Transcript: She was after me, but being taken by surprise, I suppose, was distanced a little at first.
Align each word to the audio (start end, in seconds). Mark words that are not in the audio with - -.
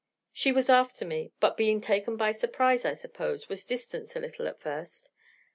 She 0.33 0.51
was 0.51 0.67
after 0.67 1.05
me, 1.05 1.31
but 1.39 1.55
being 1.55 1.79
taken 1.79 2.17
by 2.17 2.31
surprise, 2.31 2.85
I 2.85 2.95
suppose, 2.95 3.47
was 3.49 3.67
distanced 3.67 4.15
a 4.15 4.19
little 4.19 4.47
at 4.47 4.59
first. 4.59 5.11